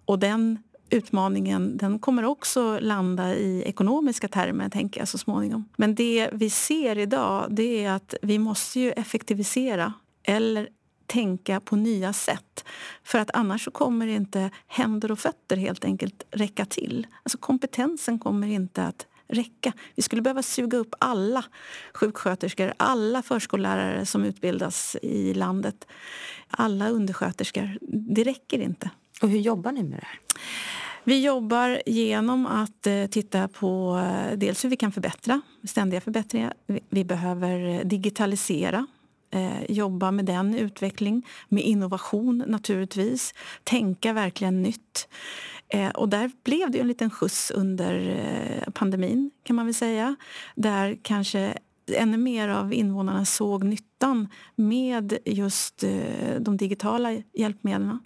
[0.05, 0.59] Och den
[0.93, 5.69] utmaningen den kommer också landa i ekonomiska termer tänker jag så småningom.
[5.77, 10.69] Men det vi ser idag det är att vi måste ju effektivisera eller
[11.07, 12.65] tänka på nya sätt.
[13.05, 17.07] För att annars så kommer inte händer och fötter helt enkelt räcka till.
[17.23, 19.73] Alltså kompetensen kommer inte att räcka.
[19.95, 21.45] Vi skulle behöva suga upp alla
[21.95, 25.87] sjuksköterskor, alla förskollärare som utbildas i landet,
[26.49, 27.79] alla undersköterskor.
[28.15, 28.91] Det räcker inte.
[29.23, 30.21] Och hur jobbar ni med det här?
[31.05, 36.55] Vi jobbar genom att eh, titta på eh, dels hur vi kan förbättra, ständiga förbättringar.
[36.91, 38.87] Vi behöver digitalisera
[39.31, 43.35] eh, jobba med den utveckling, med innovation naturligtvis,
[43.65, 45.09] tänka verkligen nytt.
[45.95, 48.17] Och där blev det en liten skjuts under
[48.75, 50.17] pandemin kan man väl säga.
[50.55, 51.59] Där kanske
[51.93, 55.85] ännu mer av invånarna såg nyttan med just
[56.39, 57.99] de digitala hjälpmedlen.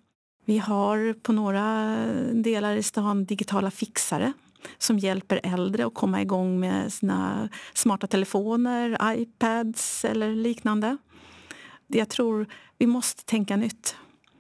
[0.49, 1.97] Vi har på några
[2.33, 4.33] delar i stan digitala fixare
[4.79, 10.97] som hjälper äldre att komma igång med sina smarta telefoner, iPads eller liknande.
[11.87, 12.47] Jag tror
[12.79, 13.97] vi måste tänka nytt.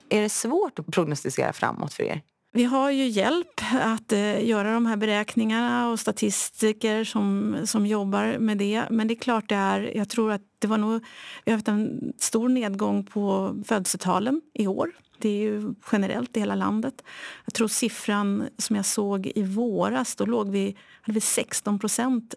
[0.08, 2.22] Är det svårt att prognostisera framåt för er?
[2.52, 8.38] Vi har ju hjälp att eh, göra de här beräkningarna och statistiker som, som jobbar
[8.38, 8.84] med det.
[8.90, 11.04] Men det är klart det är, jag tror att det var nog,
[11.44, 14.92] vi har haft en stor nedgång på födelsetalen i år.
[15.18, 17.04] Det är ju generellt i hela landet.
[17.44, 22.34] Jag tror siffran som jag såg i våras, då låg vi, hade vi 16 procent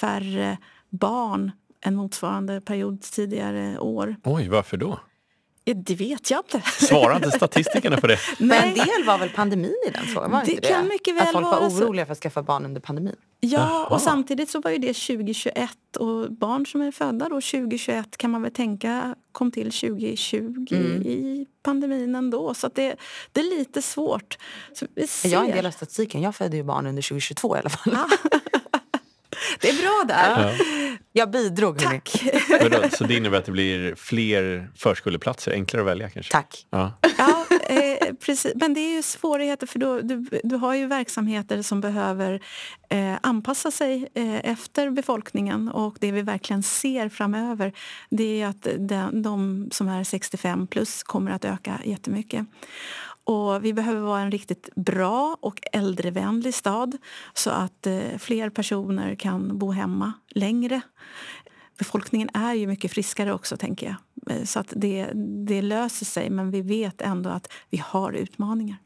[0.00, 4.16] färre barn än motsvarande period tidigare år.
[4.24, 4.98] Oj, varför då?
[5.74, 6.62] Det vet jag inte.
[6.70, 8.18] Svarar inte statistikerna på det?
[8.38, 10.30] Men en del var väl pandemin i den frågan?
[10.30, 12.80] Var det inte kan mycket väl Att folk var oroliga för att skaffa barn under
[12.80, 13.16] pandemin?
[13.40, 13.86] Ja, Jaha.
[13.86, 18.30] och samtidigt så var ju det 2021 och barn som är födda då 2021 kan
[18.30, 21.02] man väl tänka kom till 2020 Mm.
[21.02, 22.54] i pandemin ändå.
[22.54, 22.96] Så att det,
[23.32, 24.38] det är lite svårt.
[24.72, 25.28] Så vi ser.
[25.28, 26.22] Jag är en del av statistiken.
[26.22, 27.96] Jag födde ju barn under 2022 i alla fall.
[27.96, 28.08] Ja.
[29.60, 30.56] Det är bra där.
[30.58, 30.96] Ja.
[31.12, 31.78] Jag bidrog.
[31.78, 32.24] Tack.
[32.62, 36.32] Vadå, Så det innebär att det blir fler förskoleplatser, enklare att välja kanske?
[36.32, 36.66] Tack.
[36.70, 36.92] Ja.
[37.18, 38.52] Ja, eh, precis.
[38.56, 42.40] Men det är ju svårigheter för då, du, du har ju verksamheter som behöver
[42.90, 47.72] eh, anpassa sig eh, efter befolkningen och det vi verkligen ser framöver
[48.10, 52.46] det är att de, de som är 65 plus kommer att öka jättemycket.
[53.28, 56.98] Och vi behöver vara en riktigt bra och äldrevänlig stad
[57.34, 60.80] så att eh, fler personer kan bo hemma längre.
[61.78, 63.96] Befolkningen är ju mycket friskare också, tänker jag.
[64.36, 65.10] Eh, så att det,
[65.46, 68.76] det löser sig, men vi vet ändå att vi har utmaningar.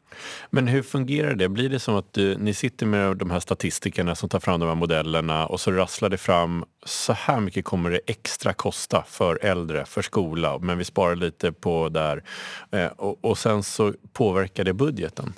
[0.50, 1.48] Men hur fungerar det?
[1.48, 4.68] Blir det som att du, ni sitter med de här statistikerna som tar fram de
[4.68, 9.44] här modellerna och så rasslar det fram så här mycket kommer det extra kosta för
[9.44, 12.24] äldre, för skola, men vi sparar lite på där.
[12.70, 15.35] Eh, och, och sen så påverkar det budgeten.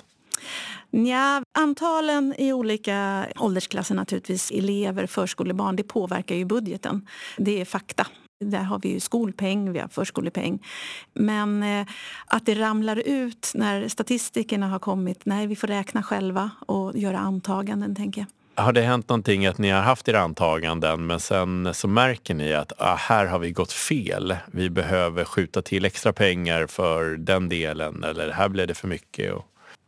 [1.03, 7.07] Ja, antalen i olika åldersklasser, naturligtvis elever, förskolebarn, det påverkar ju budgeten.
[7.37, 8.07] Det är fakta.
[8.45, 10.65] Där har vi ju skolpeng, vi har förskolepeng.
[11.13, 11.87] Men eh,
[12.25, 17.19] att det ramlar ut när statistikerna har kommit, nej, vi får räkna själva och göra
[17.19, 18.63] antaganden, tänker jag.
[18.63, 22.53] Har det hänt någonting att ni har haft era antaganden men sen så märker ni
[22.53, 24.35] att ah, här har vi gått fel.
[24.51, 29.33] Vi behöver skjuta till extra pengar för den delen eller här blev det för mycket.
[29.33, 29.45] Och...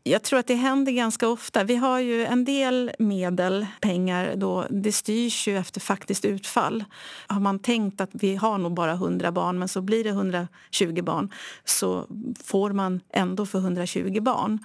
[0.08, 1.64] Jag tror att det händer ganska ofta.
[1.64, 6.84] Vi har ju en del medel, pengar, då, det styrs ju efter faktiskt utfall.
[7.28, 11.02] Har man tänkt att vi har nog bara 100 barn men så blir det 120
[11.04, 11.34] barn
[11.66, 12.08] så
[12.44, 14.60] får man ändå för 120 barn.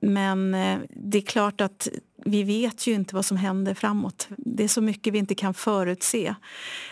[0.00, 1.88] Men eh, det är klart att
[2.24, 4.28] vi vet ju inte vad som händer framåt.
[4.36, 6.34] Det är så mycket vi inte kan förutse.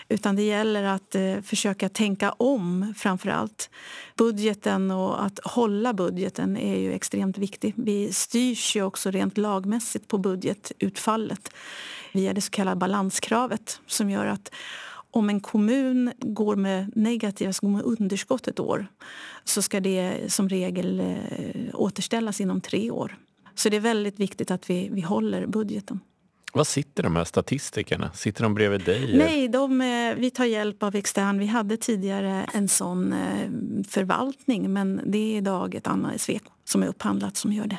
[0.09, 3.71] Utan det gäller att eh, försöka tänka om framför allt.
[4.17, 7.75] Budgeten och att hålla budgeten är ju extremt viktigt.
[7.79, 11.51] Vi styrs ju också rent lagmässigt på budgetutfallet
[12.13, 14.51] via det så kallade balanskravet som gör att
[15.11, 18.87] om en kommun går med negativa, går med underskott ett år
[19.45, 21.17] så ska det som regel eh,
[21.73, 23.19] återställas inom tre år.
[23.55, 26.01] Så det är väldigt viktigt att vi, vi håller budgeten.
[26.53, 28.13] Vad sitter de här statistikerna?
[28.13, 29.17] Sitter de bredvid dig?
[29.19, 31.39] Nej, de, eh, vi tar hjälp av extern.
[31.39, 33.51] Vi hade tidigare en sån eh,
[33.89, 37.79] förvaltning men det är idag ett annat Sweco som är upphandlat som gör det.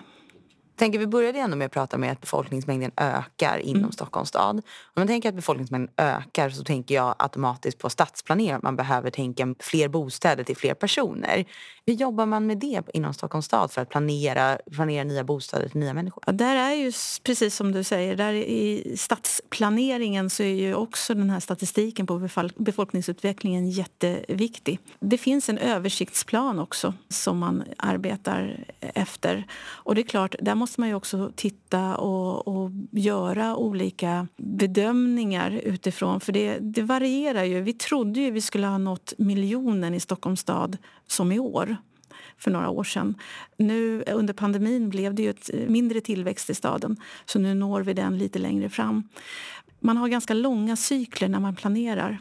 [0.75, 3.91] Tänker, vi började ändå med att prata med att befolkningsmängden ökar inom Mm.
[3.91, 4.55] Stockholms stad.
[4.57, 4.63] Om
[4.95, 8.59] man tänker att befolkningsmängden ökar så tänker jag automatiskt på stadsplanering.
[8.63, 11.45] Man behöver tänka fler bostäder till fler personer.
[11.85, 15.79] Hur jobbar man med det inom Stockholms stad för att planera, planera nya bostäder till
[15.79, 16.23] nya människor?
[16.27, 16.91] Ja, där är ju,
[17.23, 22.29] precis som du säger, där i stadsplaneringen så är ju också den här statistiken på
[22.57, 24.79] befolkningsutvecklingen jätteviktig.
[24.99, 29.47] Det finns en översiktsplan också som man arbetar efter.
[29.85, 34.27] Och det är klart, där måste måste man ju också titta och, och göra olika
[34.37, 36.19] bedömningar utifrån.
[36.19, 37.61] För det, det varierar ju.
[37.61, 41.77] Vi trodde ju vi skulle ha nått miljonen i Stockholms stad som i år.
[42.37, 43.15] för några år sedan.
[43.57, 47.93] Nu under pandemin blev det ju ett mindre tillväxt i staden så nu når vi
[47.93, 49.09] den lite längre fram.
[49.79, 52.19] Man har ganska långa cykler när man planerar.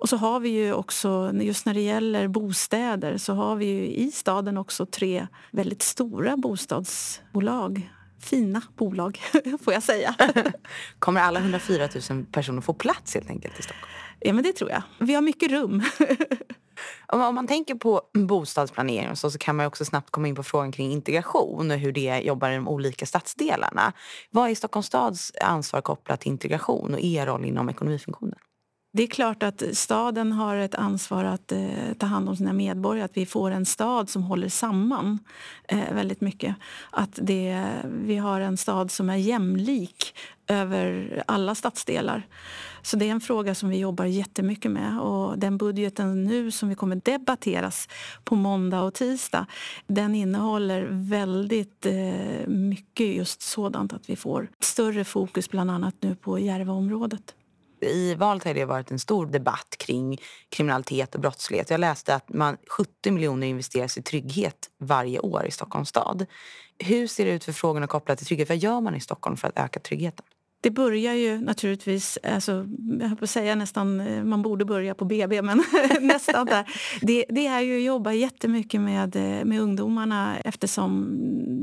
[0.00, 3.86] Och så har vi ju också, just när det gäller bostäder, så har vi ju
[3.86, 7.90] i staden också tre väldigt stora bostadsbolag.
[8.20, 9.20] Fina bolag,
[9.64, 10.14] får jag säga.
[10.98, 13.92] Kommer alla 104 000 personer få plats helt enkelt i Stockholm?
[14.20, 14.82] Ja, men det tror jag.
[14.98, 15.82] Vi har mycket rum.
[17.06, 20.72] Om man tänker på bostadsplanering så, så kan man också snabbt komma in på frågan
[20.72, 23.92] kring integration och hur det jobbar i de olika stadsdelarna.
[24.30, 28.38] Vad är Stockholms stads ansvar kopplat till integration och er roll inom ekonomifunktionen?
[28.92, 33.04] Det är klart att staden har ett ansvar att eh, ta hand om sina medborgare.
[33.04, 35.18] Att vi får en stad som håller samman
[35.68, 36.56] eh, väldigt mycket.
[36.90, 40.14] Att det, vi har en stad som är jämlik
[40.46, 42.26] över alla stadsdelar.
[42.82, 45.00] Så det är en fråga som vi jobbar jättemycket med.
[45.00, 47.88] Och den budgeten nu som vi kommer debatteras
[48.24, 49.46] på måndag och tisdag
[49.86, 56.14] den innehåller väldigt eh, mycket just sådant att vi får större fokus bland annat nu
[56.14, 57.34] på Järvaområdet.
[57.82, 60.18] I valet har det varit en stor debatt kring
[60.48, 61.70] kriminalitet och brottslighet.
[61.70, 66.26] Jag läste att man, 70 miljoner investeras i trygghet varje år i Stockholms stad.
[66.78, 68.48] Hur ser det ut för frågorna kopplat till trygghet?
[68.48, 70.24] Vad gör man i Stockholm för att öka tryggheten?
[70.62, 72.66] Det börjar ju naturligtvis, alltså,
[73.00, 75.64] jag höll på att säga nästan, eh, man borde börja på BB, men
[76.00, 76.64] nästan där.
[77.00, 81.08] Det, det, är ju att jobba jättemycket med, eh, med ungdomarna eftersom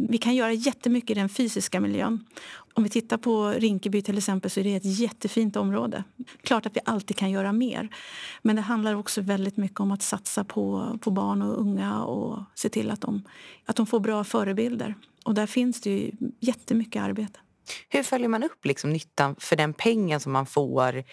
[0.09, 2.25] vi kan göra jättemycket i den fysiska miljön.
[2.73, 6.03] Om vi tittar på Rinkeby till exempel så är det ett jättefint område.
[6.41, 7.89] Klart att vi alltid kan göra mer.
[8.41, 12.39] Men det handlar också väldigt mycket om att satsa på, på barn och unga och
[12.55, 13.23] se till att de,
[13.65, 14.95] att de får bra förebilder.
[15.25, 17.39] Och där finns det ju jättemycket arbete.
[17.89, 21.03] Hur följer man upp liksom nyttan för den pengen som man får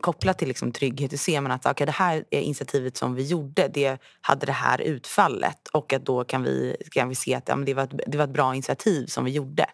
[0.00, 1.12] kopplat till liksom trygghet?
[1.12, 4.80] Hur ser man att okay, det här initiativet som vi gjorde det hade det här
[4.80, 8.18] utfallet och att då kan vi, kan vi se att ja, det, var ett, det
[8.18, 9.66] var ett bra initiativ som vi gjorde?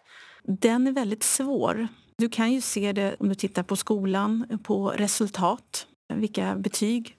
[0.43, 1.87] Den är väldigt svår.
[2.17, 5.85] Du kan ju se det om du tittar på skolan, på resultat.
[6.13, 7.15] Vilka betyg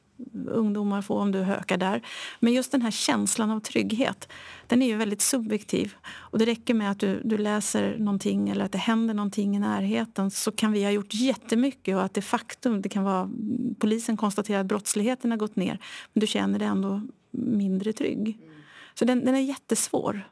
[0.47, 2.03] ungdomar får om du hökar där.
[2.41, 4.29] Men just den här känslan av trygghet,
[4.67, 5.95] den är ju väldigt subjektiv.
[6.07, 9.59] Och det räcker med att du, du läser någonting eller att det händer någonting i
[9.59, 13.31] närheten så kan vi ha gjort jättemycket och att det faktum, det kan vara
[13.79, 15.79] polisen konstaterar att brottsligheten har gått ner
[16.13, 18.39] men du känner dig ändå mindre trygg.
[18.95, 20.29] Så den, den är jättesvår.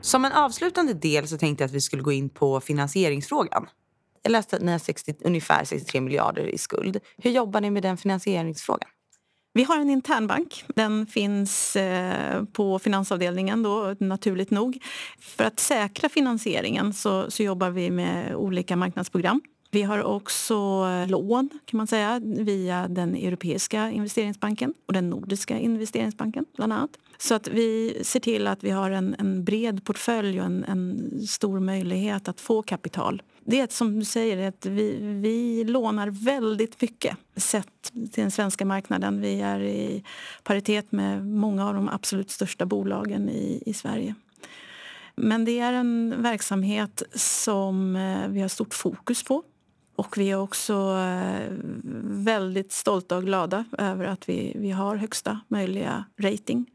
[0.00, 3.66] Som en avslutande del så tänkte jag att vi skulle gå in på finansieringsfrågan.
[4.26, 7.00] Jag läste att ni har 60, ungefär 63 miljarder i skuld.
[7.18, 8.88] Hur jobbar ni med den finansieringsfrågan?
[9.52, 10.64] Vi har en internbank.
[10.74, 14.78] Den finns eh, på finansavdelningen, då, naturligt nog.
[15.18, 19.40] För att säkra finansieringen så, så jobbar vi med olika marknadsprogram.
[19.74, 20.54] Vi har också
[20.88, 26.90] eh, lån kan man säga via den europeiska investeringsbanken och den nordiska investeringsbanken bland annat.
[27.18, 31.10] Så att vi ser till att vi har en, en bred portfölj och en, en,
[31.26, 33.22] stor möjlighet att få kapital.
[33.44, 38.64] Det är som du säger, att vi, vi lånar väldigt mycket sett till den svenska
[38.64, 39.20] marknaden.
[39.20, 40.04] Vi är i
[40.42, 44.14] paritet med många av de absolut största bolagen i, i Sverige.
[45.16, 49.42] Men det är en verksamhet som eh, vi har stort fokus på.
[49.96, 51.52] Och vi är också eh,
[52.04, 56.66] väldigt stolta och glada över att vi, vi har högsta möjliga rating.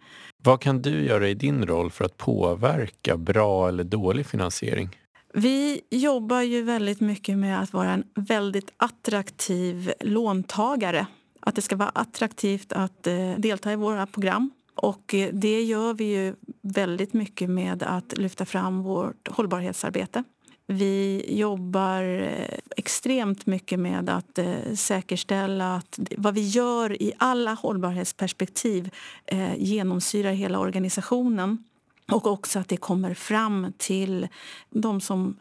[0.43, 4.89] Vad kan du göra i din roll för att påverka bra eller dålig finansiering?
[5.34, 11.07] Vi jobbar ju väldigt mycket med att vara en väldigt attraktiv låntagare.
[11.39, 14.51] Att det ska vara attraktivt att eh, delta i våra program.
[14.76, 20.24] Och eh, det gör vi ju väldigt mycket med att lyfta fram vårt hållbarhetsarbete.
[20.72, 27.53] Vi jobbar eh, extremt mycket med att eh, säkerställa att vad vi gör i alla
[27.53, 28.89] hållbarhetsperspektiv
[29.26, 31.63] eh, genomsyrar hela organisationen.
[32.11, 34.28] Och också att det kommer fram till
[34.70, 35.38] de som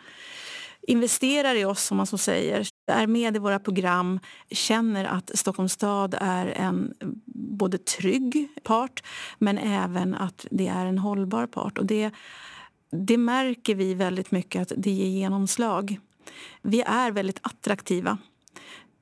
[0.83, 4.21] investerar i oss, som man så säger, är med i våra program,
[4.51, 6.95] känner att Stockholms stad är en
[7.35, 9.03] både trygg part
[9.39, 11.79] men även att det är en hållbar part.
[11.79, 12.11] Och det
[12.91, 16.01] det märker vi väldigt mycket att det ger genomslag.
[16.63, 18.19] Vi är väldigt attraktiva.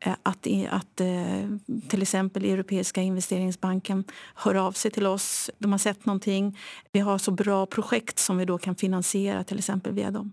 [0.00, 1.48] Eh, att, att eh,
[1.88, 5.50] till exempel Europeiska investeringsbanken hör av sig till oss.
[5.58, 6.58] De har sett någonting.
[6.92, 10.32] Vi har så bra projekt som vi då kan finansiera till exempel via dem.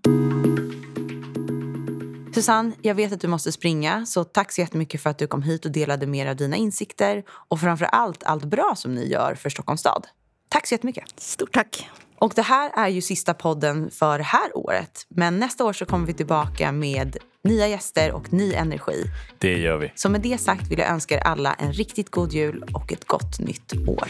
[2.36, 4.06] Susanne, jag vet att du måste springa.
[4.06, 7.24] Så tack så jättemycket för att du kom hit och delade med av dina insikter.
[7.30, 10.08] Och framför allt allt bra som ni gör för Stockholms stad.
[10.50, 11.20] Tack så jättemycket.
[11.20, 11.90] Stort tack.
[12.24, 15.06] Och det här är ju sista podden för det här året.
[15.10, 19.04] Men nästa år så kommer vi tillbaka med nya gäster och ny energi.
[19.38, 19.92] Det gör vi.
[19.96, 23.06] Så med det sagt vill jag önska er alla en riktigt god jul och ett
[23.08, 24.08] gott nytt år.